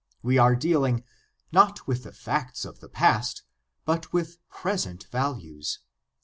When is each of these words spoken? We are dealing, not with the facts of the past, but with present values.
We 0.23 0.39
are 0.39 0.55
dealing, 0.55 1.03
not 1.51 1.85
with 1.85 2.01
the 2.01 2.11
facts 2.11 2.65
of 2.65 2.79
the 2.79 2.89
past, 2.89 3.43
but 3.85 4.11
with 4.11 4.39
present 4.49 5.05
values. 5.11 5.77